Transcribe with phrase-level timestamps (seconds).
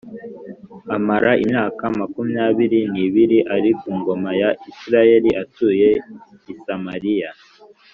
[0.95, 5.89] amara imyaka makumyabiri n’ibiri ari ku ngoma ya Isirayeli, atuye
[6.51, 7.29] i Samariya